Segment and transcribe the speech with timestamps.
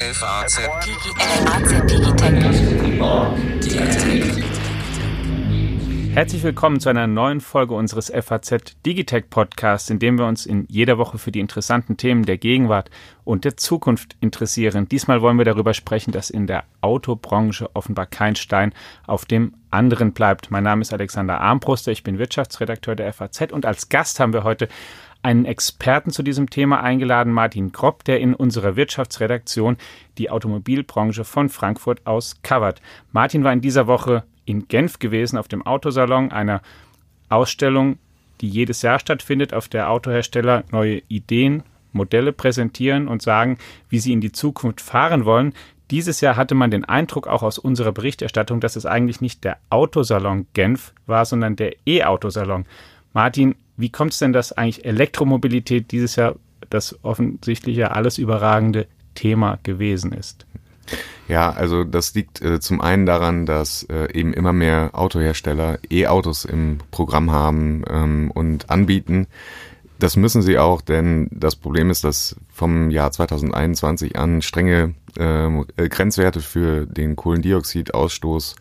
[0.00, 0.58] FAZ
[6.14, 10.64] Herzlich willkommen zu einer neuen Folge unseres FAZ Digitech Podcasts, in dem wir uns in
[10.70, 12.90] jeder Woche für die interessanten Themen der Gegenwart
[13.24, 14.88] und der Zukunft interessieren.
[14.88, 18.72] Diesmal wollen wir darüber sprechen, dass in der Autobranche offenbar kein Stein
[19.06, 20.50] auf dem anderen bleibt.
[20.50, 24.44] Mein Name ist Alexander Armbruster, ich bin Wirtschaftsredakteur der FAZ und als Gast haben wir
[24.44, 24.68] heute
[25.22, 29.76] einen Experten zu diesem Thema eingeladen, Martin Kropp, der in unserer Wirtschaftsredaktion
[30.18, 32.80] die Automobilbranche von Frankfurt aus covert.
[33.12, 36.62] Martin war in dieser Woche in Genf gewesen auf dem Autosalon, einer
[37.28, 37.98] Ausstellung,
[38.40, 41.62] die jedes Jahr stattfindet, auf der Autohersteller neue Ideen,
[41.92, 45.54] Modelle präsentieren und sagen, wie sie in die Zukunft fahren wollen.
[45.90, 49.58] Dieses Jahr hatte man den Eindruck auch aus unserer Berichterstattung, dass es eigentlich nicht der
[49.70, 52.64] Autosalon Genf war, sondern der E-Autosalon.
[53.12, 56.36] Martin, wie kommt es denn, dass eigentlich Elektromobilität dieses Jahr
[56.68, 60.46] das offensichtlich ja alles überragende Thema gewesen ist?
[61.28, 66.44] Ja, also das liegt äh, zum einen daran, dass äh, eben immer mehr Autohersteller E-Autos
[66.44, 69.28] im Programm haben ähm, und anbieten.
[70.00, 75.66] Das müssen sie auch, denn das Problem ist, dass vom Jahr 2021 an strenge ähm,
[75.76, 78.56] äh, Grenzwerte für den Kohlendioxidausstoß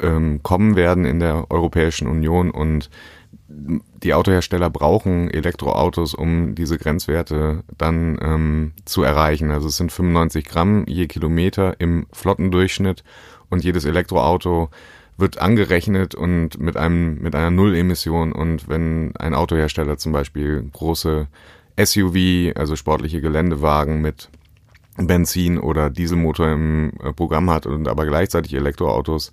[0.00, 2.90] ähm, kommen werden in der Europäischen Union und
[4.02, 9.50] die Autohersteller brauchen Elektroautos, um diese Grenzwerte dann ähm, zu erreichen.
[9.50, 13.04] Also es sind 95 Gramm je Kilometer im Flottendurchschnitt
[13.50, 14.70] und jedes Elektroauto
[15.18, 21.28] wird angerechnet und mit einem mit einer Nullemission und wenn ein Autohersteller zum Beispiel große
[21.78, 24.30] SUV, also sportliche Geländewagen mit
[24.96, 29.32] Benzin oder Dieselmotor im äh, Programm hat und aber gleichzeitig Elektroautos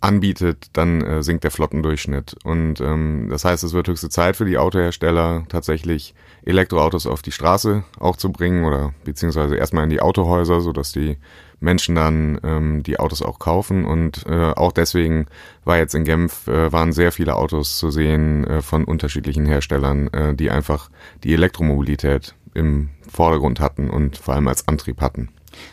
[0.00, 2.36] anbietet, dann äh, sinkt der Flottendurchschnitt.
[2.44, 7.32] Und ähm, das heißt, es wird höchste Zeit für die Autohersteller, tatsächlich Elektroautos auf die
[7.32, 11.18] Straße auch zu bringen oder beziehungsweise erstmal in die Autohäuser, sodass die
[11.60, 13.84] Menschen dann ähm, die Autos auch kaufen.
[13.84, 15.26] Und äh, auch deswegen
[15.64, 20.08] war jetzt in Genf, äh, waren sehr viele Autos zu sehen äh, von unterschiedlichen Herstellern,
[20.12, 20.90] äh, die einfach
[21.24, 25.30] die Elektromobilität im Vordergrund hatten und vor allem als Antrieb hatten.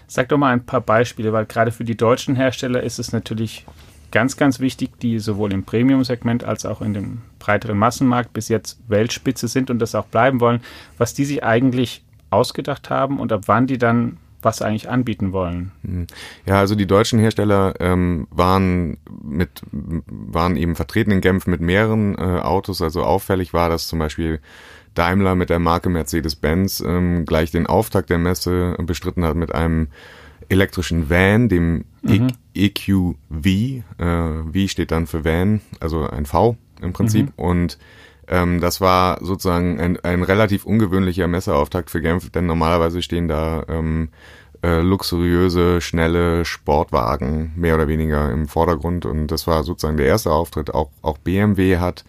[0.08, 3.66] Sag doch mal ein paar Beispiele, weil gerade für die deutschen Hersteller ist es natürlich
[4.16, 8.80] ganz, ganz wichtig, die sowohl im Premium-Segment als auch in dem breiteren Massenmarkt bis jetzt
[8.88, 10.62] Weltspitze sind und das auch bleiben wollen,
[10.98, 15.74] was die sich eigentlich ausgedacht haben und ab wann die dann was eigentlich anbieten wollen.
[15.84, 16.08] Hm.
[16.46, 22.16] Ja, also die deutschen Hersteller ähm, waren mit waren eben vertreten in Genf mit mehreren
[22.18, 22.82] äh, Autos.
[22.82, 24.40] Also auffällig war, dass zum Beispiel
[24.94, 29.90] Daimler mit der Marke Mercedes-Benz ähm, gleich den Auftakt der Messe bestritten hat mit einem
[30.50, 32.28] elektrischen Van, dem mhm.
[32.54, 33.46] EQV.
[33.46, 37.28] Äh, v steht dann für Van, also ein V im Prinzip.
[37.28, 37.34] Mhm.
[37.36, 37.78] Und
[38.28, 43.64] ähm, das war sozusagen ein, ein relativ ungewöhnlicher Messeauftakt für Genf, denn normalerweise stehen da
[43.68, 44.10] ähm,
[44.64, 49.06] äh, luxuriöse, schnelle Sportwagen mehr oder weniger im Vordergrund.
[49.06, 50.74] Und das war sozusagen der erste Auftritt.
[50.74, 52.04] Auch, auch BMW hat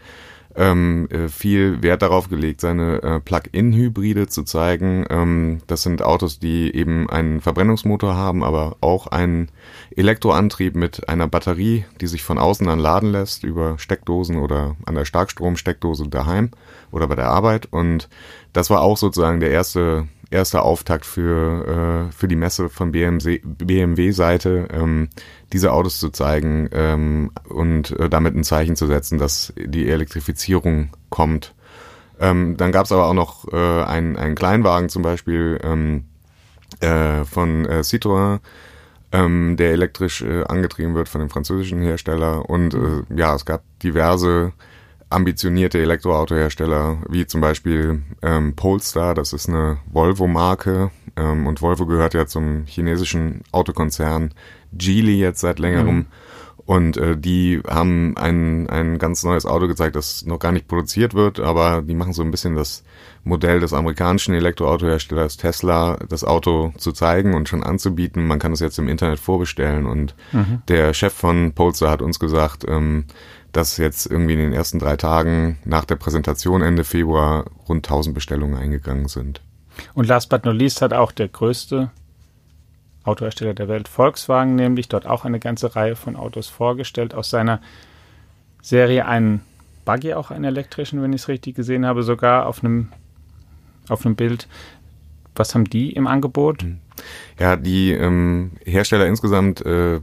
[0.57, 5.05] ähm, äh, viel Wert darauf gelegt, seine äh, Plug-in-Hybride zu zeigen.
[5.11, 9.51] Ähm, das sind Autos, die eben einen Verbrennungsmotor haben, aber auch einen
[9.95, 14.95] Elektroantrieb mit einer Batterie, die sich von außen dann laden lässt über Steckdosen oder an
[14.95, 16.51] der Starkstromsteckdose daheim
[16.91, 17.67] oder bei der Arbeit.
[17.71, 18.09] Und
[18.53, 24.69] das war auch sozusagen der erste erster Auftakt für, äh, für die Messe von BMW-Seite,
[24.71, 25.09] ähm,
[25.53, 30.91] diese Autos zu zeigen ähm, und äh, damit ein Zeichen zu setzen, dass die Elektrifizierung
[31.11, 31.55] kommt.
[32.21, 36.05] Ähm, dann gab es aber auch noch äh, einen, einen Kleinwagen zum Beispiel ähm,
[36.81, 38.41] äh, von äh, Citroën,
[39.13, 42.49] ähm, der elektrisch äh, angetrieben wird von dem französischen Hersteller.
[42.49, 44.53] Und äh, ja, es gab diverse
[45.09, 52.15] ambitionierte Elektroautohersteller, wie zum Beispiel ähm, Polestar, das ist eine Volvo-Marke ähm, und Volvo gehört
[52.15, 54.33] ja zum chinesischen Autokonzern
[54.73, 55.97] Geely jetzt seit längerem.
[55.97, 56.07] Mhm.
[56.67, 61.15] Und äh, die haben ein, ein ganz neues Auto gezeigt, das noch gar nicht produziert
[61.15, 62.83] wird, aber die machen so ein bisschen das
[63.23, 68.27] Modell des amerikanischen Elektroautoherstellers Tesla, das Auto zu zeigen und schon anzubieten.
[68.27, 69.87] Man kann es jetzt im Internet vorbestellen.
[69.87, 70.63] Und mhm.
[70.67, 73.05] der Chef von Polestar hat uns gesagt, ähm,
[73.57, 78.15] dass jetzt irgendwie in den ersten drei Tagen nach der Präsentation Ende Februar rund 1000
[78.15, 79.41] Bestellungen eingegangen sind.
[79.95, 81.91] Und last but not least hat auch der größte
[83.05, 87.15] Autohersteller der Welt, Volkswagen, nämlich dort auch eine ganze Reihe von Autos vorgestellt.
[87.15, 87.61] Aus seiner
[88.61, 89.41] Serie einen
[89.87, 92.89] Buggy, auch einen elektrischen, wenn ich es richtig gesehen habe, sogar auf einem,
[93.89, 94.49] auf einem Bild.
[95.35, 96.65] Was haben die im Angebot?
[97.39, 100.01] Ja, die ähm, Hersteller insgesamt äh,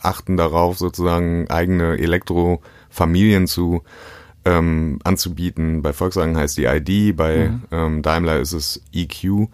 [0.00, 3.82] achten darauf, sozusagen eigene Elektrofamilien zu
[4.44, 5.82] ähm, anzubieten.
[5.82, 7.62] Bei Volkswagen heißt die ID, bei mhm.
[7.70, 9.48] ähm, Daimler ist es EQ.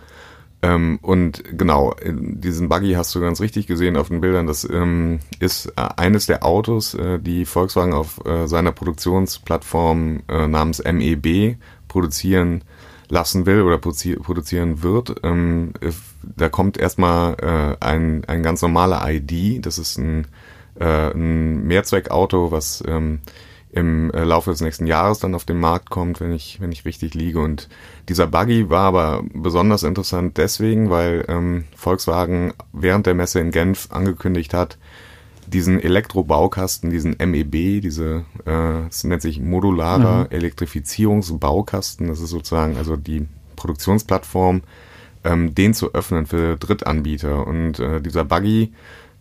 [0.63, 4.47] Ähm, und genau, diesen Buggy hast du ganz richtig gesehen auf den Bildern.
[4.47, 10.47] Das ähm, ist äh, eines der Autos, äh, die Volkswagen auf äh, seiner Produktionsplattform äh,
[10.47, 11.57] namens MEB
[11.89, 12.63] produzieren
[13.11, 15.17] lassen will oder produzieren wird.
[15.23, 15.73] Ähm,
[16.23, 19.65] da kommt erstmal äh, ein, ein ganz normaler ID.
[19.65, 20.27] Das ist ein,
[20.79, 23.21] äh, ein Mehrzweckauto, was ähm,
[23.73, 26.85] im äh, Laufe des nächsten Jahres dann auf den Markt kommt, wenn ich, wenn ich
[26.85, 27.41] richtig liege.
[27.41, 27.69] Und
[28.09, 33.89] dieser Buggy war aber besonders interessant deswegen, weil ähm, Volkswagen während der Messe in Genf
[33.91, 34.79] angekündigt hat,
[35.51, 40.31] diesen Elektrobaukasten, diesen MEB, diese, äh, es nennt sich modularer mhm.
[40.31, 43.27] Elektrifizierungsbaukasten, das ist sozusagen also die
[43.57, 44.63] Produktionsplattform,
[45.25, 47.47] ähm, den zu öffnen für Drittanbieter.
[47.47, 48.73] Und äh, dieser Buggy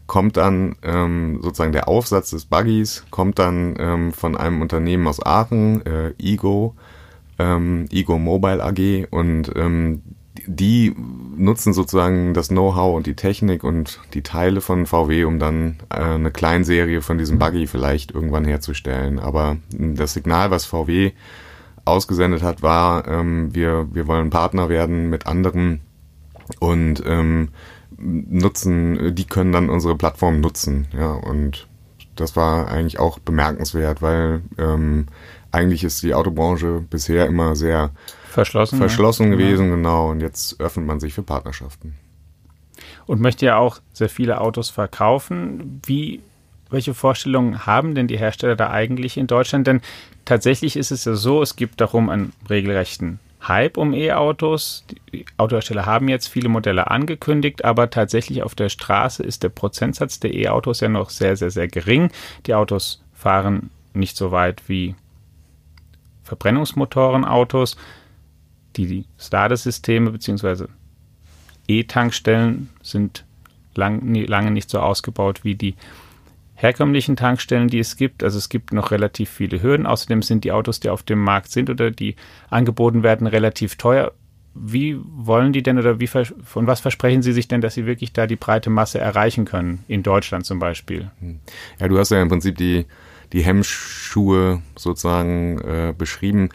[0.08, 5.24] kommt dann ähm, sozusagen der Aufsatz des Buggys kommt dann ähm, von einem Unternehmen aus
[5.24, 6.76] Aachen, äh, Ego,
[7.38, 10.02] ähm, Ego Mobile AG und ähm,
[10.52, 10.96] die
[11.38, 16.02] nutzen sozusagen das Know-how und die Technik und die Teile von VW, um dann äh,
[16.02, 19.20] eine Kleinserie von diesem Buggy vielleicht irgendwann herzustellen.
[19.20, 21.12] Aber das Signal, was VW
[21.86, 25.82] ausgesendet hat, war, ähm, wir, wir wollen Partner werden mit anderen
[26.60, 27.50] und ähm,
[28.00, 30.88] nutzen, die können dann unsere Plattform nutzen.
[30.98, 31.68] Ja, und
[32.16, 35.06] das war eigentlich auch bemerkenswert, weil ähm,
[35.52, 37.92] eigentlich ist die Autobranche bisher immer sehr
[38.30, 39.38] verschlossen, verschlossen ja.
[39.38, 40.10] gewesen, genau.
[40.10, 41.96] Und jetzt öffnet man sich für Partnerschaften.
[43.06, 45.82] Und möchte ja auch sehr viele Autos verkaufen.
[45.86, 46.22] Wie,
[46.70, 49.68] welche Vorstellungen haben denn die Hersteller da eigentlich in Deutschland?
[49.68, 49.82] Denn
[50.26, 54.86] tatsächlich ist es ja so, es gibt darum einen regelrechten Hype um E-Autos.
[55.12, 60.20] Die Autohersteller haben jetzt viele Modelle angekündigt, aber tatsächlich auf der Straße ist der Prozentsatz
[60.20, 62.12] der E-Autos ja noch sehr, sehr, sehr gering.
[62.46, 64.96] Die Autos fahren nicht so weit wie
[66.24, 67.78] Verbrennungsmotorenautos.
[68.76, 70.66] Die Ladesysteme bzw.
[71.68, 73.26] E-Tankstellen sind
[73.76, 75.76] lang, lange nicht so ausgebaut wie die
[76.56, 78.24] herkömmlichen Tankstellen, die es gibt.
[78.24, 79.86] Also es gibt noch relativ viele Hürden.
[79.86, 82.16] Außerdem sind die Autos, die auf dem Markt sind oder die
[82.50, 84.12] angeboten werden, relativ teuer.
[84.54, 88.12] Wie wollen die denn oder wie von was versprechen Sie sich denn, dass Sie wirklich
[88.12, 91.12] da die breite Masse erreichen können, in Deutschland zum Beispiel?
[91.20, 91.40] Hm.
[91.80, 92.86] Ja, du hast ja im Prinzip die,
[93.32, 96.50] die Hemmschuhe sozusagen äh, beschrieben.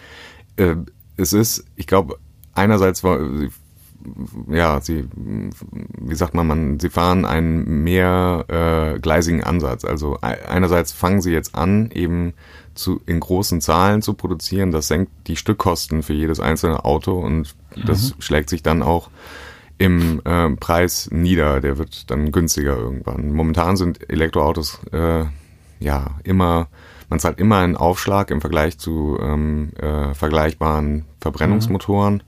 [0.56, 0.76] Äh,
[1.16, 2.18] es ist, ich glaube,
[2.54, 3.18] einerseits war,
[4.48, 9.84] ja, sie, wie sagt man, man, sie fahren einen mehrgleisigen äh, Ansatz.
[9.84, 12.34] Also einerseits fangen sie jetzt an, eben
[12.74, 14.72] zu, in großen Zahlen zu produzieren.
[14.72, 17.54] Das senkt die Stückkosten für jedes einzelne Auto und
[17.86, 18.20] das mhm.
[18.20, 19.10] schlägt sich dann auch
[19.78, 21.60] im äh, Preis nieder.
[21.60, 23.32] Der wird dann günstiger irgendwann.
[23.32, 25.24] Momentan sind Elektroautos äh,
[25.80, 26.68] ja immer,
[27.14, 32.14] man zahlt immer einen Aufschlag im Vergleich zu ähm, äh, vergleichbaren Verbrennungsmotoren.
[32.14, 32.20] Mhm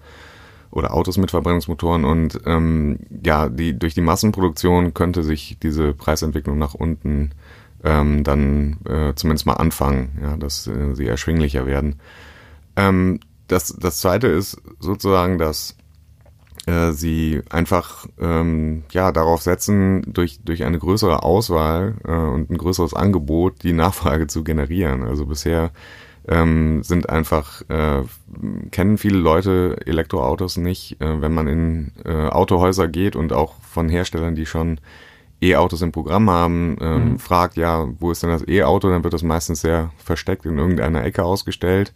[0.73, 6.59] oder Autos mit Verbrennungsmotoren und ähm, ja, die durch die Massenproduktion könnte sich diese Preisentwicklung
[6.59, 7.31] nach unten
[7.83, 11.99] ähm, dann äh, zumindest mal anfangen, ja, dass äh, sie erschwinglicher werden.
[12.77, 15.79] Ähm, das, das zweite ist sozusagen, dass
[16.67, 22.59] äh, sie einfach ähm, ja darauf setzen, durch, durch eine größere Auswahl äh, und ein
[22.59, 25.03] größeres Angebot die Nachfrage zu generieren.
[25.03, 25.71] Also bisher
[26.29, 28.03] ähm, sind einfach, äh,
[28.73, 31.01] kennen viele Leute Elektroautos nicht.
[31.01, 34.81] Äh, wenn man in äh, Autohäuser geht und auch von Herstellern, die schon
[35.41, 37.19] E-Autos im Programm haben, ähm, mhm.
[37.19, 41.05] fragt, ja, wo ist denn das E-Auto, dann wird das meistens sehr versteckt in irgendeiner
[41.05, 41.93] Ecke ausgestellt.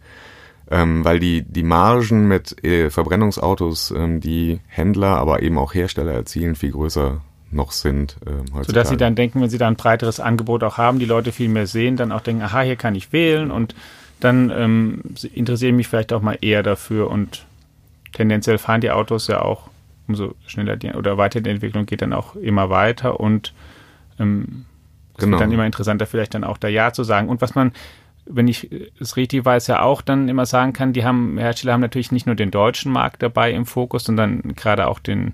[0.73, 6.13] Ähm, weil die, die Margen mit äh, Verbrennungsautos, ähm, die Händler, aber eben auch Hersteller
[6.13, 7.19] erzielen, viel größer
[7.51, 8.17] noch sind.
[8.25, 8.65] Äh, heutzutage.
[8.65, 11.49] Sodass sie dann denken, wenn sie da ein breiteres Angebot auch haben, die Leute viel
[11.49, 13.75] mehr sehen, dann auch denken, aha, hier kann ich wählen und
[14.21, 15.01] dann ähm,
[15.33, 17.45] interessiere ich mich vielleicht auch mal eher dafür und
[18.13, 19.69] tendenziell fahren die Autos ja auch,
[20.07, 23.53] umso schneller die oder weiter die Entwicklung geht dann auch immer weiter und
[24.19, 24.65] ähm,
[25.15, 25.31] es genau.
[25.31, 27.29] wird dann immer interessanter, vielleicht dann auch da Ja zu sagen.
[27.29, 27.73] Und was man,
[28.25, 31.81] wenn ich es richtig weiß, ja auch dann immer sagen kann, die haben, Hersteller haben
[31.81, 35.33] natürlich nicht nur den deutschen Markt dabei im Fokus, sondern gerade auch den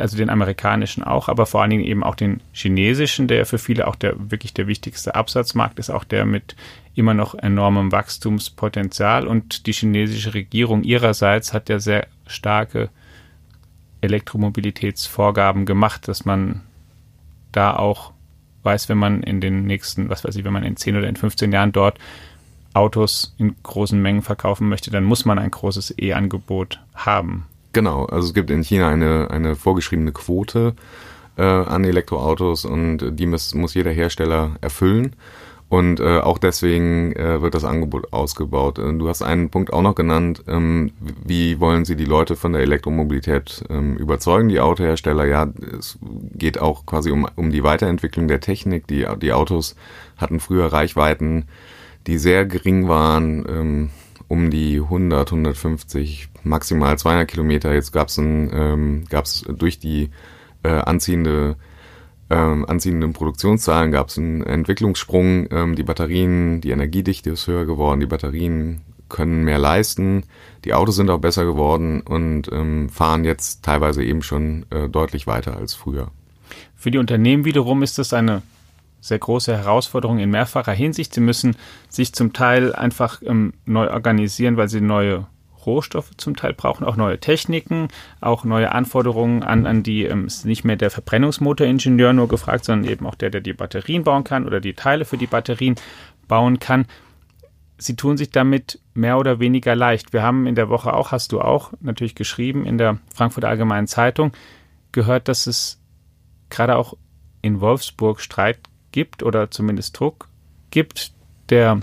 [0.00, 3.86] also den amerikanischen auch, aber vor allen Dingen eben auch den chinesischen, der für viele
[3.86, 6.56] auch der wirklich der wichtigste Absatzmarkt ist, auch der mit
[6.94, 9.26] immer noch enormem Wachstumspotenzial.
[9.26, 12.90] Und die chinesische Regierung ihrerseits hat ja sehr starke
[14.00, 16.62] Elektromobilitätsvorgaben gemacht, dass man
[17.52, 18.12] da auch
[18.62, 21.16] weiß, wenn man in den nächsten, was weiß ich, wenn man in 10 oder in
[21.16, 21.98] 15 Jahren dort
[22.74, 27.46] Autos in großen Mengen verkaufen möchte, dann muss man ein großes E-Angebot haben.
[27.72, 30.74] Genau, also es gibt in China eine, eine vorgeschriebene Quote
[31.36, 35.14] äh, an Elektroautos und die muss, muss jeder Hersteller erfüllen.
[35.68, 38.78] Und äh, auch deswegen äh, wird das Angebot ausgebaut.
[38.78, 40.42] Äh, du hast einen Punkt auch noch genannt.
[40.48, 40.92] Ähm,
[41.24, 45.26] wie wollen Sie die Leute von der Elektromobilität ähm, überzeugen, die Autohersteller?
[45.26, 45.46] Ja,
[45.78, 45.98] es
[46.32, 48.86] geht auch quasi um, um die Weiterentwicklung der Technik.
[48.86, 49.76] Die, die Autos
[50.16, 51.44] hatten früher Reichweiten,
[52.06, 53.90] die sehr gering waren, ähm,
[54.26, 57.74] um die 100, 150, maximal 200 Kilometer.
[57.74, 60.08] Jetzt gab es ähm, gab's durch die
[60.62, 61.56] äh, anziehende
[62.30, 65.48] ähm, anziehenden Produktionszahlen gab es einen Entwicklungssprung.
[65.50, 70.24] Ähm, die Batterien, die Energiedichte ist höher geworden, die Batterien können mehr leisten,
[70.64, 75.26] die Autos sind auch besser geworden und ähm, fahren jetzt teilweise eben schon äh, deutlich
[75.26, 76.10] weiter als früher.
[76.76, 78.42] Für die Unternehmen wiederum ist das eine
[79.00, 81.14] sehr große Herausforderung in mehrfacher Hinsicht.
[81.14, 81.56] Sie müssen
[81.88, 85.26] sich zum Teil einfach ähm, neu organisieren, weil sie neue
[85.66, 87.88] Rohstoffe zum Teil brauchen, auch neue Techniken,
[88.20, 92.90] auch neue Anforderungen an, an die, ähm, ist nicht mehr der Verbrennungsmotoringenieur nur gefragt, sondern
[92.90, 95.76] eben auch der, der die Batterien bauen kann oder die Teile für die Batterien
[96.26, 96.86] bauen kann.
[97.78, 100.12] Sie tun sich damit mehr oder weniger leicht.
[100.12, 103.86] Wir haben in der Woche auch, hast du auch natürlich geschrieben, in der Frankfurter Allgemeinen
[103.86, 104.32] Zeitung
[104.92, 105.80] gehört, dass es
[106.50, 106.94] gerade auch
[107.40, 108.58] in Wolfsburg Streit
[108.90, 110.28] gibt oder zumindest Druck
[110.70, 111.12] gibt,
[111.50, 111.80] der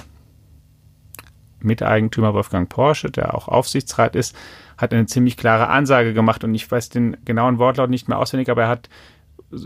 [1.65, 4.35] Miteigentümer Wolfgang Porsche, der auch Aufsichtsrat ist,
[4.77, 8.49] hat eine ziemlich klare Ansage gemacht und ich weiß den genauen Wortlaut nicht mehr auswendig,
[8.49, 8.89] aber er hat,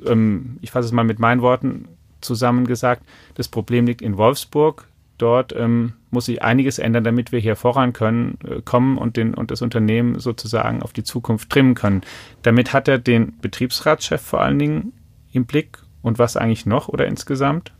[0.06, 1.88] ähm, ich fasse es mal mit meinen Worten
[2.22, 3.04] zusammen gesagt,
[3.36, 4.88] das Problem liegt in Wolfsburg.
[5.18, 9.34] Dort ähm, muss sich einiges ändern, damit wir hier voran können, äh, kommen und, den,
[9.34, 12.02] und das Unternehmen sozusagen auf die Zukunft trimmen können.
[12.42, 14.94] Damit hat er den Betriebsratschef vor allen Dingen
[15.34, 17.74] im Blick und was eigentlich noch oder insgesamt?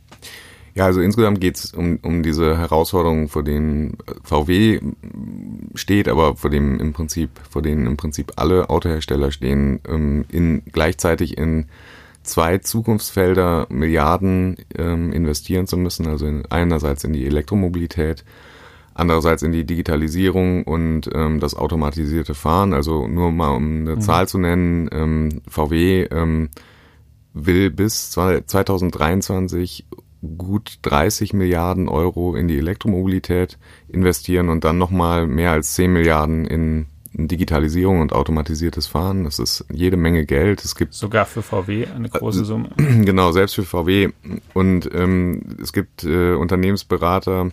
[0.74, 4.80] Ja, also insgesamt geht es um, um diese Herausforderungen, vor denen VW
[5.74, 10.62] steht, aber vor dem im Prinzip, vor denen im Prinzip alle Autohersteller stehen, ähm, in
[10.72, 11.66] gleichzeitig in
[12.22, 18.24] zwei Zukunftsfelder Milliarden ähm, investieren zu müssen, also in, einerseits in die Elektromobilität,
[18.94, 22.74] andererseits in die Digitalisierung und ähm, das automatisierte Fahren.
[22.74, 24.00] Also nur mal um eine mhm.
[24.00, 26.50] Zahl zu nennen, ähm, VW ähm,
[27.32, 29.86] will bis 2023
[30.36, 33.58] gut 30 Milliarden Euro in die Elektromobilität
[33.88, 39.24] investieren und dann nochmal mehr als 10 Milliarden in Digitalisierung und automatisiertes Fahren.
[39.24, 40.64] Das ist jede Menge Geld.
[40.64, 42.70] Es gibt sogar für VW eine große Summe.
[42.76, 44.10] Genau, selbst für VW.
[44.54, 47.50] Und ähm, es gibt äh, Unternehmensberater,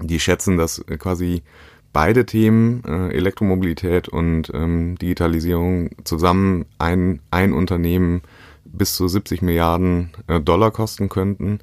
[0.00, 1.42] die schätzen, dass quasi
[1.92, 8.20] beide Themen, äh, Elektromobilität und ähm, Digitalisierung, zusammen ein, ein Unternehmen
[8.76, 11.60] bis zu 70 Milliarden äh, Dollar kosten könnten.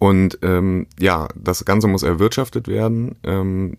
[0.00, 3.16] Und ähm, ja, das Ganze muss erwirtschaftet werden.
[3.22, 3.76] Ähm,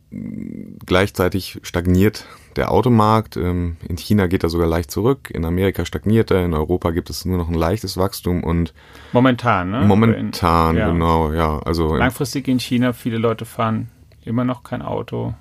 [0.85, 3.37] gleichzeitig stagniert der Automarkt.
[3.37, 5.31] Ähm, in China geht er sogar leicht zurück.
[5.33, 6.45] In Amerika stagniert er.
[6.45, 8.75] In Europa gibt es nur noch ein leichtes Wachstum und
[9.13, 9.81] momentan, ne?
[9.81, 10.91] Momentan, in, ja.
[10.91, 11.57] genau, ja.
[11.57, 13.89] Also langfristig in China viele Leute fahren
[14.23, 15.33] immer noch kein Auto.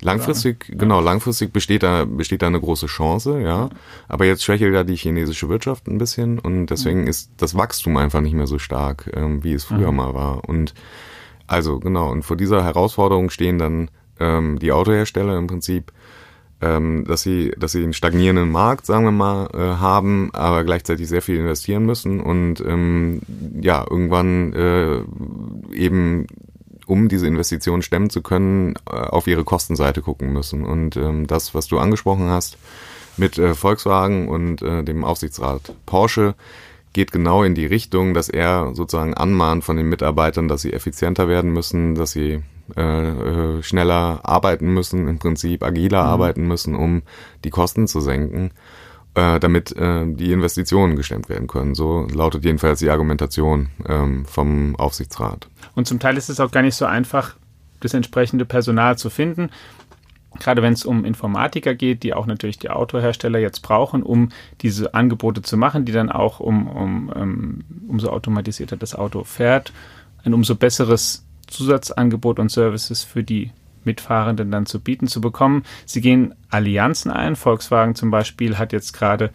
[0.00, 0.76] Langfristig, ja.
[0.76, 3.68] genau, langfristig besteht da, besteht da eine große Chance, ja.
[4.06, 7.08] Aber jetzt schwächelt ja die chinesische Wirtschaft ein bisschen und deswegen mhm.
[7.08, 9.96] ist das Wachstum einfach nicht mehr so stark, ähm, wie es früher mhm.
[9.96, 10.48] mal war.
[10.48, 10.74] Und
[11.48, 13.90] also genau, und vor dieser Herausforderung stehen dann
[14.20, 15.92] ähm, die Autohersteller im Prinzip,
[16.60, 21.08] ähm, dass sie, dass sie einen stagnierenden Markt, sagen wir mal, äh, haben, aber gleichzeitig
[21.08, 23.20] sehr viel investieren müssen und ähm,
[23.60, 25.02] ja, irgendwann äh,
[25.74, 26.26] eben
[26.88, 30.64] um diese Investition stemmen zu können, äh, auf ihre Kostenseite gucken müssen.
[30.64, 32.56] Und ähm, das, was du angesprochen hast
[33.16, 36.34] mit äh, Volkswagen und äh, dem Aufsichtsrat Porsche,
[36.94, 41.28] geht genau in die Richtung, dass er sozusagen anmahnt von den Mitarbeitern, dass sie effizienter
[41.28, 42.40] werden müssen, dass sie
[42.76, 46.08] äh, äh schneller arbeiten müssen, im Prinzip agiler mhm.
[46.08, 47.02] arbeiten müssen, um
[47.44, 48.50] die Kosten zu senken
[49.18, 51.74] äh, damit äh, die Investitionen gestemmt werden können.
[51.74, 55.48] So lautet jedenfalls die Argumentation ähm, vom Aufsichtsrat.
[55.74, 57.34] Und zum Teil ist es auch gar nicht so einfach,
[57.80, 59.50] das entsprechende Personal zu finden.
[60.38, 64.28] Gerade wenn es um Informatiker geht, die auch natürlich die Autohersteller jetzt brauchen, um
[64.60, 69.72] diese Angebote zu machen, die dann auch um, um, ähm, umso automatisierter das Auto fährt,
[70.22, 73.50] ein umso besseres Zusatzangebot und Services für die
[73.84, 75.62] Mitfahrenden dann zu bieten zu bekommen.
[75.86, 77.36] Sie gehen Allianzen ein.
[77.36, 79.30] Volkswagen zum Beispiel hat jetzt gerade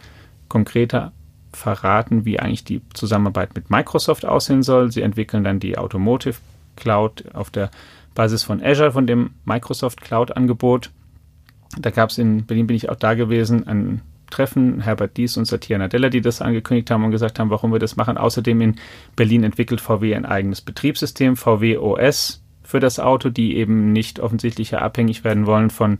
[0.48, 1.12] konkreter
[1.52, 4.90] verraten, wie eigentlich die Zusammenarbeit mit Microsoft aussehen soll.
[4.90, 6.36] Sie entwickeln dann die Automotive
[6.76, 7.70] Cloud auf der
[8.14, 10.90] Basis von Azure, von dem Microsoft Cloud-Angebot.
[11.78, 15.44] Da gab es in Berlin, bin ich auch da gewesen, ein Treffen, Herbert Dies und
[15.44, 18.18] Satya Nadella, die das angekündigt haben und gesagt haben, warum wir das machen.
[18.18, 18.76] Außerdem in
[19.16, 24.82] Berlin entwickelt VW ein eigenes Betriebssystem, VW OS, für das Auto, die eben nicht offensichtlicher
[24.82, 25.98] abhängig werden wollen von,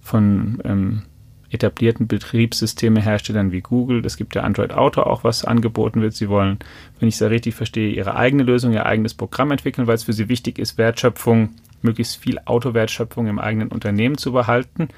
[0.00, 1.02] von ähm,
[1.50, 4.04] etablierten Betriebssystemeherstellern wie Google.
[4.04, 6.14] Es gibt ja Android Auto auch, was angeboten wird.
[6.14, 6.58] Sie wollen,
[6.98, 10.04] wenn ich es ja richtig verstehe, ihre eigene Lösung, ihr eigenes Programm entwickeln, weil es
[10.04, 11.50] für sie wichtig ist, Wertschöpfung,
[11.82, 14.88] möglichst viel Autowertschöpfung im eigenen Unternehmen zu behalten.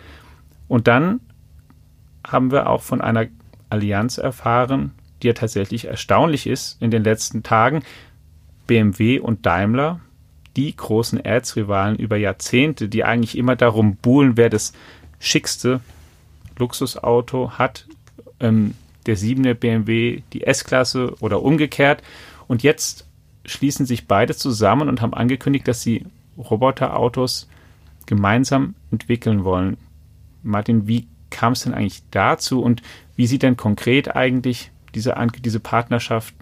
[0.68, 1.20] Und dann
[2.26, 3.26] haben wir auch von einer
[3.70, 7.82] Allianz erfahren, die ja tatsächlich erstaunlich ist in den letzten Tagen.
[8.66, 10.00] BMW und Daimler,
[10.56, 14.72] die großen Erzrivalen über Jahrzehnte, die eigentlich immer darum buhlen, wer das
[15.18, 15.80] schickste
[16.58, 17.86] Luxusauto hat,
[18.40, 18.74] ähm,
[19.06, 22.02] der 7er BMW die S-Klasse oder umgekehrt.
[22.46, 23.06] Und jetzt
[23.44, 26.06] schließen sich beide zusammen und haben angekündigt, dass sie
[26.38, 27.48] Roboterautos
[28.06, 29.76] gemeinsam entwickeln wollen.
[30.42, 32.82] Martin, wie kam es denn eigentlich dazu und
[33.16, 36.34] wie sieht denn konkret eigentlich diese, diese Partnerschaft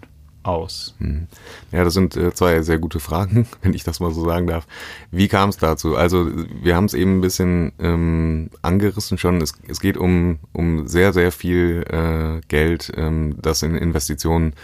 [0.43, 0.95] aus?
[0.99, 1.27] Hm.
[1.71, 4.67] Ja, das sind äh, zwei sehr gute Fragen, wenn ich das mal so sagen darf.
[5.11, 5.97] Wie kam es dazu?
[5.97, 6.31] Also
[6.63, 9.41] wir haben es eben ein bisschen ähm, angerissen schon.
[9.41, 14.55] Es, es geht um, um sehr, sehr viel äh, Geld, ähm, das in Investitionen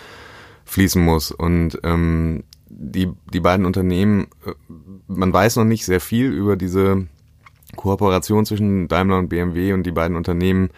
[0.65, 1.31] fließen muss.
[1.31, 4.53] Und ähm, die, die beiden Unternehmen, äh,
[5.07, 7.07] man weiß noch nicht sehr viel über diese
[7.77, 10.71] Kooperation zwischen Daimler und BMW und die beiden Unternehmen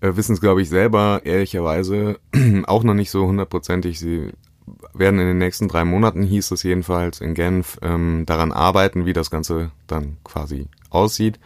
[0.00, 2.18] wissen es, glaube ich, selber ehrlicherweise
[2.66, 3.98] auch noch nicht so hundertprozentig.
[3.98, 4.32] Sie
[4.94, 9.12] werden in den nächsten drei Monaten, hieß es jedenfalls in Genf, ähm, daran arbeiten, wie
[9.12, 11.38] das Ganze dann quasi aussieht.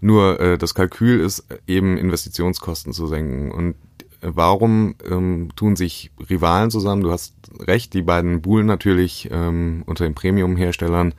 [0.00, 3.50] Nur äh, das Kalkül ist eben Investitionskosten zu senken.
[3.50, 3.74] Und
[4.20, 7.02] äh, warum ähm, tun sich Rivalen zusammen?
[7.02, 11.14] Du hast recht, die beiden buhlen natürlich ähm, unter den Premium-Herstellern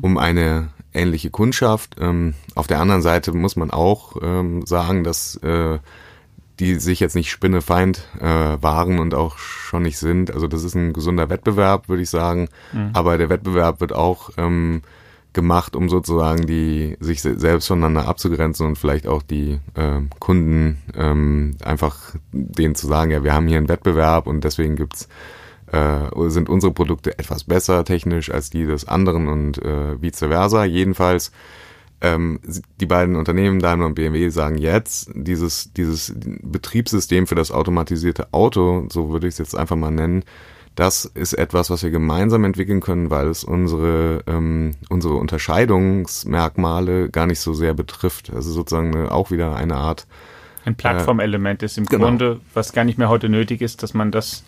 [0.00, 1.96] um eine ähnliche Kundschaft.
[2.00, 5.78] Ähm, auf der anderen Seite muss man auch ähm, sagen, dass äh,
[6.62, 10.32] die sich jetzt nicht Spinnefeind äh, waren und auch schon nicht sind.
[10.32, 12.48] Also das ist ein gesunder Wettbewerb, würde ich sagen.
[12.72, 12.90] Mhm.
[12.92, 14.82] Aber der Wettbewerb wird auch ähm,
[15.32, 21.56] gemacht, um sozusagen die sich selbst voneinander abzugrenzen und vielleicht auch die äh, Kunden ähm,
[21.64, 25.08] einfach denen zu sagen, ja, wir haben hier einen Wettbewerb und deswegen gibt's
[25.72, 30.64] äh, sind unsere Produkte etwas besser technisch als die des anderen und äh, vice versa.
[30.64, 31.32] Jedenfalls
[32.02, 32.40] ähm,
[32.80, 38.86] die beiden Unternehmen Daimler und BMW sagen jetzt, dieses, dieses Betriebssystem für das automatisierte Auto,
[38.90, 40.24] so würde ich es jetzt einfach mal nennen,
[40.74, 47.26] das ist etwas, was wir gemeinsam entwickeln können, weil es unsere, ähm, unsere Unterscheidungsmerkmale gar
[47.26, 48.32] nicht so sehr betrifft.
[48.34, 50.06] Also sozusagen eine, auch wieder eine Art.
[50.64, 52.06] Ein Plattformelement ist im genau.
[52.06, 54.44] Grunde, was gar nicht mehr heute nötig ist, dass man das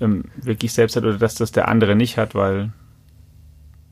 [0.00, 2.72] ähm, wirklich selbst hat oder dass das der andere nicht hat, weil.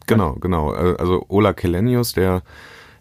[0.07, 0.74] Genau, genau.
[0.74, 2.42] Äh, also Ola Kelenius, der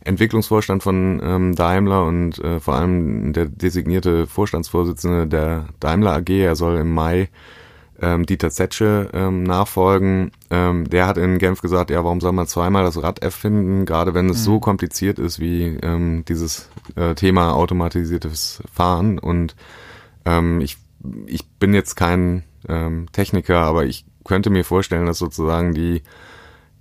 [0.03, 6.55] Entwicklungsvorstand von ähm, Daimler und äh, vor allem der designierte Vorstandsvorsitzende der Daimler AG, er
[6.55, 7.29] soll im Mai
[8.01, 10.31] ähm, Dieter Zetsche ähm, nachfolgen.
[10.49, 14.13] Ähm, der hat in Genf gesagt, ja, warum soll man zweimal das Rad erfinden, gerade
[14.13, 14.43] wenn es mhm.
[14.43, 19.19] so kompliziert ist wie ähm, dieses äh, Thema automatisiertes Fahren.
[19.19, 19.55] Und
[20.25, 20.77] ähm, ich,
[21.27, 26.01] ich bin jetzt kein ähm, Techniker, aber ich könnte mir vorstellen, dass sozusagen die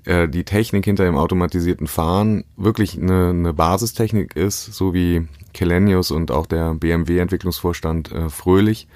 [0.05, 6.11] äh, die Technik hinter dem automatisierten Fahren wirklich eine, eine Basistechnik ist, so wie Kelenius
[6.11, 8.89] und auch der BMW-Entwicklungsvorstand äh, Fröhlich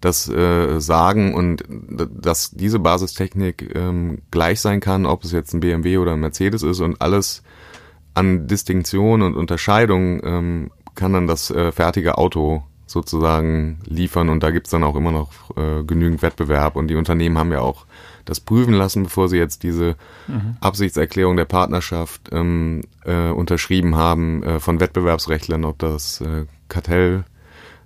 [0.00, 5.60] das äh, sagen und dass diese Basistechnik ähm, gleich sein kann, ob es jetzt ein
[5.60, 7.42] BMW oder ein Mercedes ist und alles
[8.14, 14.50] an Distinktion und Unterscheidung ähm, kann dann das äh, fertige Auto sozusagen liefern und da
[14.50, 17.86] gibt's dann auch immer noch äh, genügend Wettbewerb und die Unternehmen haben ja auch
[18.24, 19.96] das prüfen lassen, bevor sie jetzt diese
[20.28, 20.56] mhm.
[20.60, 27.24] Absichtserklärung der Partnerschaft ähm, äh, unterschrieben haben äh, von Wettbewerbsrechtlern, ob das äh, Kartell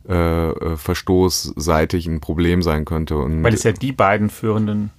[0.09, 3.17] äh, äh verstoßseitig ein Problem sein könnte.
[3.17, 4.91] Und Weil es ja die beiden führenden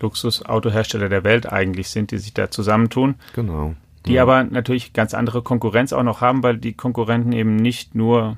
[0.00, 3.14] Luxusautohersteller der Welt eigentlich sind, die sich da zusammentun.
[3.34, 3.74] Genau.
[4.06, 4.22] Die ja.
[4.22, 8.36] aber natürlich ganz andere Konkurrenz auch noch haben, weil die Konkurrenten eben nicht nur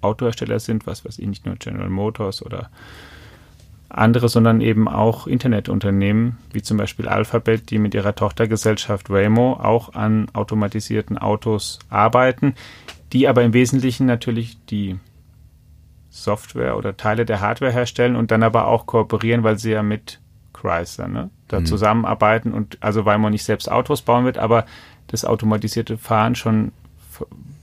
[0.00, 2.70] Autohersteller sind, was weiß ich, nicht nur General Motors oder
[3.92, 9.94] andere, sondern eben auch Internetunternehmen, wie zum Beispiel Alphabet, die mit ihrer Tochtergesellschaft Waymo auch
[9.94, 12.54] an automatisierten Autos arbeiten,
[13.12, 14.98] die aber im Wesentlichen natürlich die
[16.08, 20.20] Software oder Teile der Hardware herstellen und dann aber auch kooperieren, weil sie ja mit
[20.52, 21.66] Chrysler ne, da mhm.
[21.66, 24.64] zusammenarbeiten und also Waymo nicht selbst Autos bauen wird, aber
[25.08, 26.72] das automatisierte Fahren schon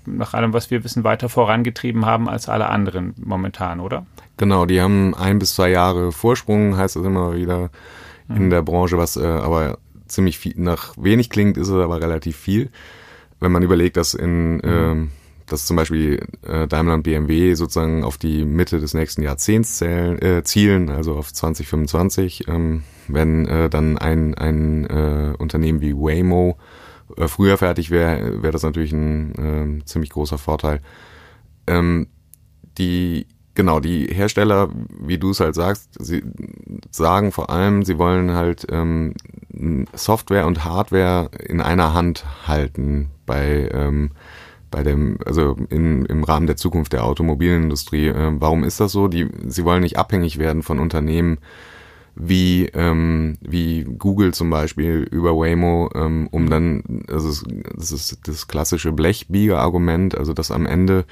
[0.05, 4.05] nach allem, was wir wissen, weiter vorangetrieben haben als alle anderen momentan, oder?
[4.39, 7.71] Genau, die haben ein bis zwei Jahre Vorsprung, heißt es immer wieder
[8.29, 8.37] mhm.
[8.37, 12.37] in der Branche, was äh, aber ziemlich viel nach wenig klingt, ist es aber relativ
[12.37, 12.69] viel.
[13.41, 14.61] Wenn man überlegt, dass in mhm.
[14.63, 15.09] ähm,
[15.45, 20.21] dass zum Beispiel äh, Daimler und BMW sozusagen auf die Mitte des nächsten Jahrzehnts zählen,
[20.21, 26.57] äh, zielen, also auf 2025, ähm, wenn äh, dann ein, ein äh, Unternehmen wie Waymo
[27.17, 30.81] äh, früher fertig wäre, wäre das natürlich ein äh, ziemlich großer Vorteil.
[31.67, 32.07] ähm,
[32.77, 33.25] die
[33.59, 34.69] genau, die Hersteller,
[35.01, 36.23] wie du es halt sagst, sie
[36.91, 39.15] sagen vor allem, sie wollen halt ähm,
[39.93, 44.11] Software und Hardware in einer Hand halten bei ähm,
[44.71, 48.07] bei dem, also in, im Rahmen der Zukunft der Automobilindustrie.
[48.07, 49.09] Äh, warum ist das so?
[49.09, 51.39] Die, sie wollen nicht abhängig werden von Unternehmen
[52.15, 57.45] wie, ähm, wie Google zum Beispiel über Waymo, ähm, um dann, also
[57.75, 61.05] das ist das klassische Blechbieger-Argument, also dass am Ende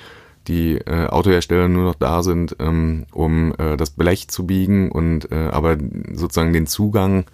[0.48, 5.32] die äh, Autohersteller nur noch da sind, ähm, um äh, das Blech zu biegen und
[5.32, 5.78] äh, aber
[6.14, 7.26] sozusagen den Zugang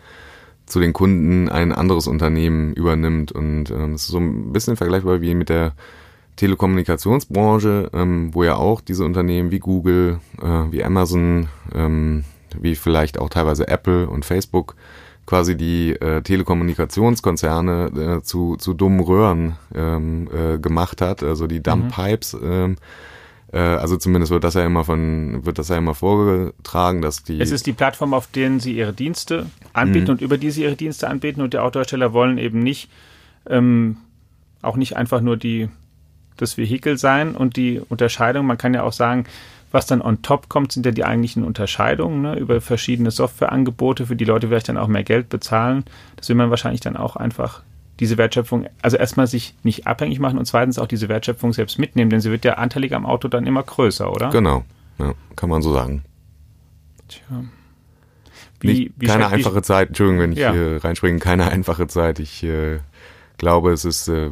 [0.65, 3.31] zu den Kunden ein anderes Unternehmen übernimmt.
[3.31, 5.73] Und ähm, es ist so ein bisschen vergleichbar wie mit der
[6.35, 12.23] Telekommunikationsbranche, ähm, wo ja auch diese Unternehmen wie Google, äh, wie Amazon, ähm,
[12.59, 14.75] wie vielleicht auch teilweise Apple und Facebook
[15.25, 21.63] quasi die äh, Telekommunikationskonzerne äh, zu, zu dummen Röhren ähm, äh, gemacht hat, also die
[21.63, 21.89] Dump mhm.
[21.89, 22.37] Pipes.
[22.41, 22.75] Ähm,
[23.53, 27.39] äh, also zumindest wird das ja immer von, wird das ja immer vorgetragen, dass die.
[27.39, 30.11] Es ist die Plattform, auf denen sie ihre Dienste anbieten mhm.
[30.11, 32.89] und über die sie ihre Dienste anbieten und die Autohersteller wollen eben nicht,
[33.47, 33.97] ähm,
[34.61, 35.69] auch nicht einfach nur die
[36.35, 39.25] das Vehikel sein und die Unterscheidung, man kann ja auch sagen,
[39.73, 44.15] was dann on top kommt, sind ja die eigentlichen Unterscheidungen ne, über verschiedene Softwareangebote, für
[44.15, 45.83] die Leute vielleicht dann auch mehr Geld bezahlen.
[46.15, 47.63] Das will man wahrscheinlich dann auch einfach
[47.99, 52.11] diese Wertschöpfung, also erstmal sich nicht abhängig machen und zweitens auch diese Wertschöpfung selbst mitnehmen,
[52.11, 54.29] denn sie wird ja anteilig am Auto dann immer größer, oder?
[54.29, 54.63] Genau,
[54.99, 56.03] ja, kann man so sagen.
[57.07, 57.43] Tja.
[58.59, 60.53] Wie, nicht, wie keine einfache Zeit, Entschuldigung, wenn ich ja.
[60.53, 62.19] hier reinspringe, keine einfache Zeit.
[62.19, 62.79] Ich äh,
[63.37, 64.29] glaube, es ist äh,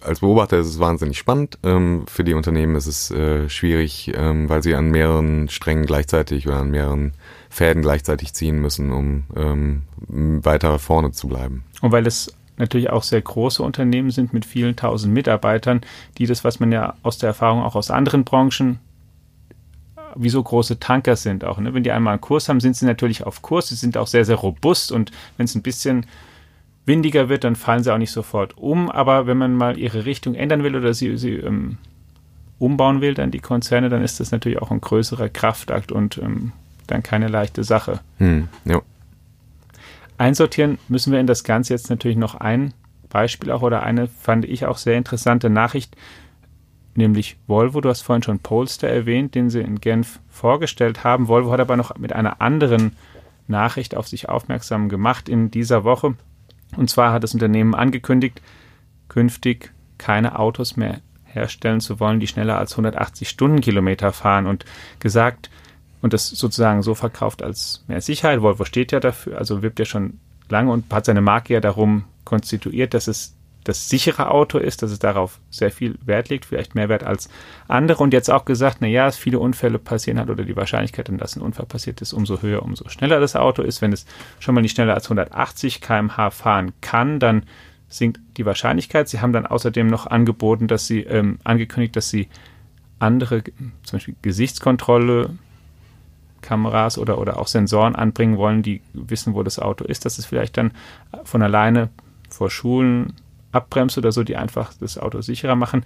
[0.00, 1.58] als Beobachter ist es wahnsinnig spannend.
[1.62, 6.46] Ähm, für die Unternehmen ist es äh, schwierig, ähm, weil sie an mehreren Strängen gleichzeitig
[6.46, 7.12] oder an mehreren
[7.50, 11.64] Fäden gleichzeitig ziehen müssen, um ähm, weiter vorne zu bleiben.
[11.80, 15.80] Und weil es natürlich auch sehr große Unternehmen sind mit vielen tausend Mitarbeitern,
[16.18, 18.78] die das, was man ja aus der Erfahrung auch aus anderen Branchen
[20.14, 21.58] wie so große Tanker sind auch.
[21.58, 21.72] Ne?
[21.72, 23.68] Wenn die einmal einen Kurs haben, sind sie natürlich auf Kurs.
[23.68, 26.06] Sie sind auch sehr, sehr robust und wenn es ein bisschen
[26.84, 28.90] windiger wird, dann fallen sie auch nicht sofort um.
[28.90, 31.78] Aber wenn man mal ihre Richtung ändern will oder sie, sie ähm,
[32.58, 36.52] umbauen will, dann die Konzerne, dann ist das natürlich auch ein größerer Kraftakt und ähm,
[36.86, 38.00] dann keine leichte Sache.
[38.18, 38.80] Hm, ja.
[40.18, 42.74] Einsortieren müssen wir in das Ganze jetzt natürlich noch ein
[43.08, 45.96] Beispiel auch oder eine, fand ich auch sehr interessante Nachricht,
[46.94, 47.80] nämlich Volvo.
[47.80, 51.28] Du hast vorhin schon Polster erwähnt, den sie in Genf vorgestellt haben.
[51.28, 52.96] Volvo hat aber noch mit einer anderen
[53.48, 56.14] Nachricht auf sich aufmerksam gemacht in dieser Woche.
[56.76, 58.40] Und zwar hat das Unternehmen angekündigt,
[59.08, 64.64] künftig keine Autos mehr herstellen zu wollen, die schneller als 180 Stundenkilometer fahren und
[64.98, 65.50] gesagt
[66.02, 68.42] und das sozusagen so verkauft als mehr Sicherheit.
[68.42, 72.04] Volvo steht ja dafür, also wirbt ja schon lange und hat seine Marke ja darum
[72.24, 76.74] konstituiert, dass es das sichere Auto ist, dass es darauf sehr viel Wert legt, vielleicht
[76.74, 77.28] mehr Wert als
[77.68, 81.10] andere und jetzt auch gesagt, na ja, es viele Unfälle passieren hat oder die Wahrscheinlichkeit,
[81.20, 83.80] dass ein Unfall passiert ist, umso höher, umso schneller das Auto ist.
[83.80, 84.06] Wenn es
[84.40, 87.44] schon mal nicht schneller als 180 km/h fahren kann, dann
[87.88, 89.08] sinkt die Wahrscheinlichkeit.
[89.08, 92.28] Sie haben dann außerdem noch angeboten, dass sie ähm, angekündigt, dass sie
[92.98, 95.30] andere, zum Beispiel Gesichtskontrolle,
[96.40, 100.26] Kameras oder, oder auch Sensoren anbringen wollen, die wissen, wo das Auto ist, dass es
[100.26, 100.72] vielleicht dann
[101.22, 101.90] von alleine
[102.28, 103.14] vor Schulen
[103.52, 105.84] abbremst oder so, die einfach das Auto sicherer machen.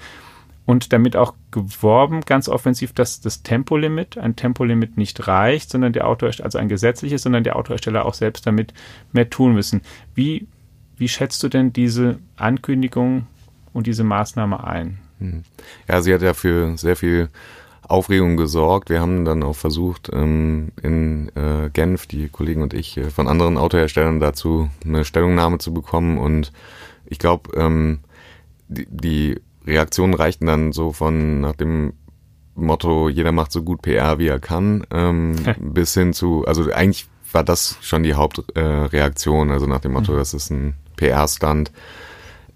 [0.64, 6.08] Und damit auch geworben, ganz offensiv, dass das Tempolimit, ein Tempolimit nicht reicht, sondern der
[6.08, 8.74] Autohersteller, also ein gesetzliches, sondern der Autohersteller auch selbst damit
[9.12, 9.82] mehr tun müssen.
[10.16, 10.48] Wie,
[10.96, 13.28] wie schätzt du denn diese Ankündigung
[13.72, 14.98] und diese Maßnahme ein?
[15.20, 15.44] Hm.
[15.88, 17.28] Ja, sie hat ja für sehr viel
[17.88, 18.90] Aufregung gesorgt.
[18.90, 23.28] Wir haben dann auch versucht, ähm, in äh, Genf, die Kollegen und ich, äh, von
[23.28, 26.52] anderen Autoherstellern dazu eine Stellungnahme zu bekommen und
[27.08, 28.00] ich glaube, ähm,
[28.68, 31.94] die, die Reaktionen reichten dann so von nach dem
[32.54, 37.06] Motto, jeder macht so gut PR, wie er kann, ähm, bis hin zu, also eigentlich
[37.32, 40.16] war das schon die Hauptreaktion, äh, also nach dem Motto, mhm.
[40.16, 41.72] das ist ein PR-Stand.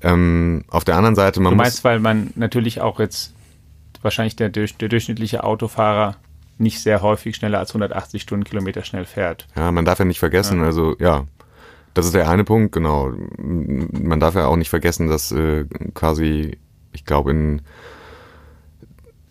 [0.02, 3.34] Ähm, auf der anderen Seite, man du meinst, muss, weil man natürlich auch jetzt
[4.00, 6.16] wahrscheinlich der, der durchschnittliche Autofahrer
[6.56, 9.46] nicht sehr häufig schneller als 180 Stundenkilometer schnell fährt.
[9.56, 10.66] Ja, man darf ja nicht vergessen, ja.
[10.66, 11.24] also ja,
[11.94, 13.12] das ist der eine Punkt, genau.
[13.38, 16.59] Man darf ja auch nicht vergessen, dass äh, quasi,
[16.92, 17.62] ich glaube, in,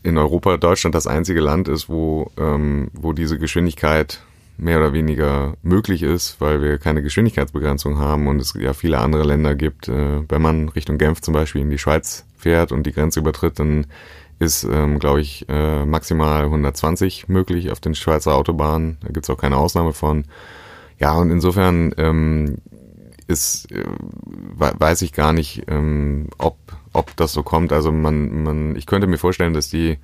[0.03, 4.21] in Europa Deutschland das einzige Land ist, wo, ähm, wo diese Geschwindigkeit
[4.57, 9.23] mehr oder weniger möglich ist, weil wir keine Geschwindigkeitsbegrenzung haben und es ja viele andere
[9.23, 9.87] Länder gibt.
[9.87, 13.59] Äh, wenn man Richtung Genf zum Beispiel in die Schweiz fährt und die Grenze übertritt,
[13.59, 13.87] dann
[14.37, 18.97] ist, ähm, glaube ich, äh, maximal 120 möglich auf den Schweizer Autobahnen.
[19.01, 20.25] Da gibt's auch keine Ausnahme von.
[20.99, 22.57] Ja, und insofern ähm,
[23.27, 23.83] ist, äh,
[24.55, 26.57] weiß ich gar nicht, ähm, ob,
[26.93, 27.71] ob das so kommt.
[27.71, 29.97] Also man, man, ich könnte mir vorstellen, dass die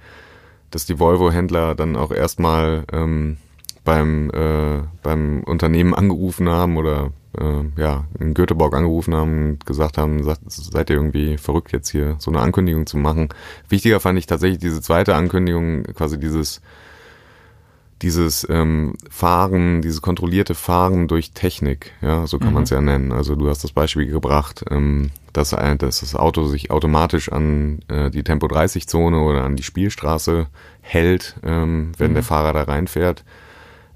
[0.76, 3.38] dass die Volvo-Händler dann auch erstmal ähm,
[3.86, 9.98] beim, äh, beim Unternehmen angerufen haben oder äh, ja, in Göteborg angerufen haben und gesagt
[9.98, 13.30] haben, sagt, seid ihr irgendwie verrückt jetzt hier so eine Ankündigung zu machen.
[13.70, 16.62] Wichtiger fand ich tatsächlich diese zweite Ankündigung, quasi dieses
[18.02, 22.54] dieses ähm, Fahren, dieses kontrollierte Fahren durch Technik, ja, so kann mhm.
[22.56, 23.12] man es ja nennen.
[23.12, 27.80] Also du hast das Beispiel gebracht, ähm, dass, äh, dass das Auto sich automatisch an
[27.88, 30.48] äh, die Tempo 30 Zone oder an die Spielstraße
[30.82, 32.16] hält, ähm, wenn mhm.
[32.16, 33.24] der Fahrer da reinfährt.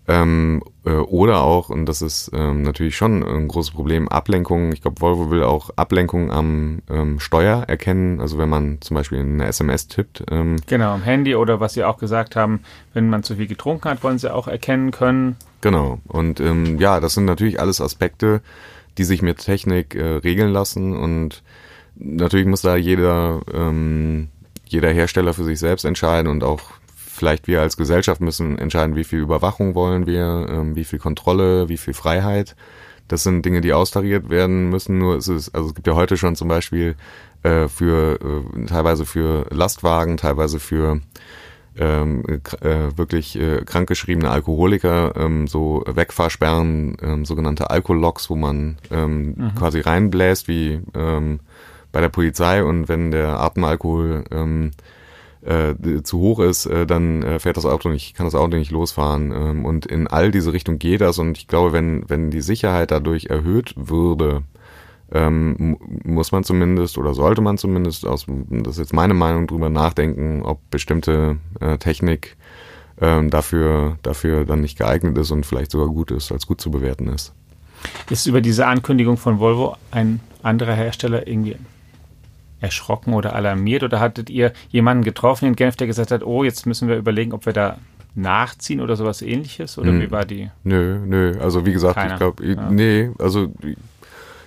[0.09, 4.71] Ähm, äh, oder auch, und das ist ähm, natürlich schon ein großes Problem, Ablenkung.
[4.73, 8.19] Ich glaube, Volvo will auch Ablenkung am ähm, Steuer erkennen.
[8.19, 10.23] Also wenn man zum Beispiel eine SMS tippt.
[10.31, 12.61] Ähm, genau, am Handy oder was Sie auch gesagt haben,
[12.95, 15.35] wenn man zu viel getrunken hat, wollen Sie auch erkennen können.
[15.61, 15.99] Genau.
[16.07, 18.41] Und ähm, ja, das sind natürlich alles Aspekte,
[18.97, 20.97] die sich mit Technik äh, regeln lassen.
[20.97, 21.43] Und
[21.95, 24.29] natürlich muss da jeder, ähm,
[24.65, 26.61] jeder Hersteller für sich selbst entscheiden und auch
[27.19, 31.69] vielleicht wir als Gesellschaft müssen entscheiden, wie viel Überwachung wollen wir, ähm, wie viel Kontrolle,
[31.69, 32.55] wie viel Freiheit.
[33.07, 34.97] Das sind Dinge, die austariert werden müssen.
[34.97, 36.95] Nur ist es, also es gibt ja heute schon zum Beispiel
[37.43, 41.01] äh, für äh, teilweise für Lastwagen, teilweise für
[41.77, 49.35] ähm, äh, wirklich äh, krankgeschriebene Alkoholiker ähm, so Wegfahrsperren, ähm, sogenannte Alkoloks, wo man ähm,
[49.37, 49.55] mhm.
[49.55, 51.39] quasi reinbläst wie ähm,
[51.91, 54.71] bei der Polizei und wenn der Atemalkohol ähm,
[55.41, 55.73] äh,
[56.03, 59.31] zu hoch ist, äh, dann äh, fährt das Auto nicht, kann das Auto nicht losfahren.
[59.31, 61.17] Ähm, und in all diese Richtung geht das.
[61.19, 64.43] Und ich glaube, wenn, wenn die Sicherheit dadurch erhöht würde,
[65.11, 69.69] ähm, muss man zumindest oder sollte man zumindest aus, das ist jetzt meine Meinung, drüber
[69.69, 72.37] nachdenken, ob bestimmte äh, Technik
[73.01, 76.69] ähm, dafür, dafür dann nicht geeignet ist und vielleicht sogar gut ist, als gut zu
[76.69, 77.33] bewerten ist.
[78.09, 81.55] Ist über diese Ankündigung von Volvo ein anderer Hersteller irgendwie
[82.59, 83.83] erschrocken oder alarmiert?
[83.83, 87.33] Oder hattet ihr jemanden getroffen in Genf, der gesagt hat, oh, jetzt müssen wir überlegen,
[87.33, 87.77] ob wir da
[88.15, 89.77] nachziehen oder sowas ähnliches?
[89.77, 90.01] Oder hm.
[90.01, 90.49] wie war die?
[90.63, 91.39] Nö, nö.
[91.39, 92.13] Also wie gesagt, Keiner.
[92.13, 92.69] ich glaube, ja.
[92.69, 93.51] nee, also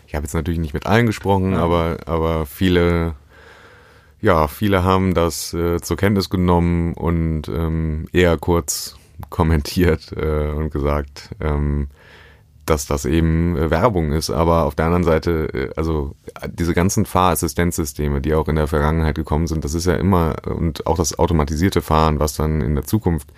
[0.07, 1.59] ich habe jetzt natürlich nicht mit allen gesprochen, ja.
[1.61, 3.15] aber, aber viele,
[4.21, 8.97] ja, viele haben das äh, zur Kenntnis genommen und ähm, eher kurz
[9.31, 11.89] kommentiert äh, und gesagt, ähm,
[12.67, 16.15] dass das eben äh, Werbung ist, aber auf der anderen Seite, äh, also
[16.49, 20.87] diese ganzen Fahrassistenzsysteme, die auch in der Vergangenheit gekommen sind, das ist ja immer, und
[20.87, 23.29] auch das automatisierte Fahren, was dann in der Zukunft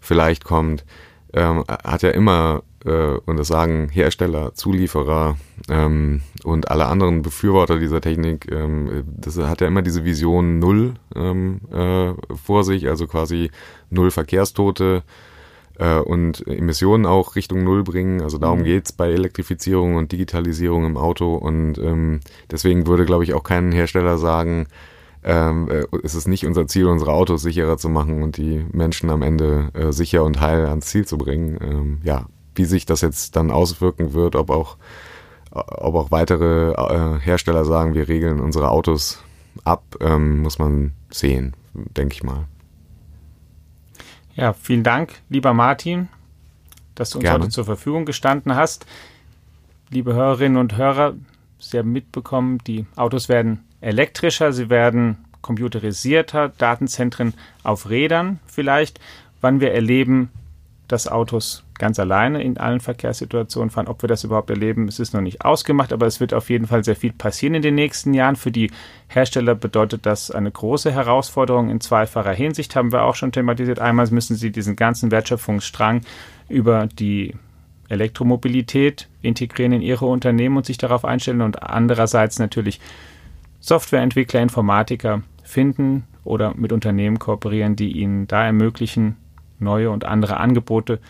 [0.00, 0.84] vielleicht kommt,
[1.32, 5.36] ähm, hat ja immer, äh, und das sagen Hersteller, Zulieferer
[5.68, 10.94] ähm, und alle anderen Befürworter dieser Technik, ähm, das hat ja immer diese Vision Null
[11.14, 13.50] ähm, äh, vor sich, also quasi
[13.90, 15.02] Null Verkehrstote,
[15.78, 18.20] äh, und Emissionen auch Richtung Null bringen.
[18.22, 18.64] Also darum mhm.
[18.64, 21.34] geht's bei Elektrifizierung und Digitalisierung im Auto.
[21.34, 24.66] Und ähm, deswegen würde, glaube ich, auch kein Hersteller sagen,
[25.24, 29.10] ähm, äh, es ist nicht unser Ziel, unsere Autos sicherer zu machen und die Menschen
[29.10, 31.58] am Ende äh, sicher und heil ans Ziel zu bringen.
[31.62, 34.76] Ähm, ja, wie sich das jetzt dann auswirken wird, ob auch,
[35.50, 39.22] ob auch weitere äh, Hersteller sagen, wir regeln unsere Autos
[39.64, 42.46] ab, ähm, muss man sehen, denke ich mal.
[44.36, 46.08] Ja, vielen Dank, lieber Martin,
[46.94, 47.44] dass du uns Gerne.
[47.44, 48.86] heute zur Verfügung gestanden hast.
[49.90, 51.14] Liebe Hörerinnen und Hörer,
[51.64, 59.00] Sie haben mitbekommen, die Autos werden elektrischer, sie werden computerisierter, Datenzentren auf Rädern vielleicht.
[59.40, 60.30] Wann wir erleben,
[60.88, 63.88] dass Autos ganz alleine in allen Verkehrssituationen fahren.
[63.88, 66.66] Ob wir das überhaupt erleben, es ist noch nicht ausgemacht, aber es wird auf jeden
[66.66, 68.36] Fall sehr viel passieren in den nächsten Jahren.
[68.36, 68.70] Für die
[69.08, 73.80] Hersteller bedeutet das eine große Herausforderung in zweifacher Hinsicht, haben wir auch schon thematisiert.
[73.80, 76.02] Einmal müssen sie diesen ganzen Wertschöpfungsstrang
[76.48, 77.34] über die
[77.88, 82.80] Elektromobilität integrieren in ihre Unternehmen und sich darauf einstellen und andererseits natürlich
[83.60, 89.16] Softwareentwickler, Informatiker finden oder mit Unternehmen kooperieren, die ihnen da ermöglichen,
[89.58, 91.04] neue und andere Angebote zu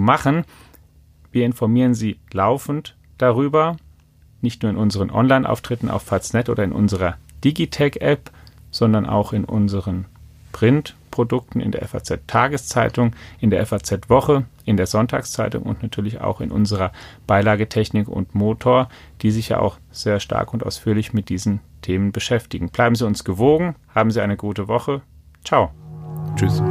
[0.00, 0.44] machen.
[1.32, 3.76] Wir informieren Sie laufend darüber,
[4.40, 8.30] nicht nur in unseren Online-Auftritten auf Faznet oder in unserer Digitech-App,
[8.70, 10.06] sondern auch in unseren
[10.52, 16.40] Printprodukten in der FAZ Tageszeitung, in der FAZ Woche, in der Sonntagszeitung und natürlich auch
[16.40, 16.92] in unserer
[17.26, 18.88] Beilage Technik und Motor,
[19.20, 22.70] die sich ja auch sehr stark und ausführlich mit diesen Themen beschäftigen.
[22.70, 25.02] Bleiben Sie uns gewogen, haben Sie eine gute Woche.
[25.44, 25.70] Ciao.
[26.36, 26.62] Tschüss.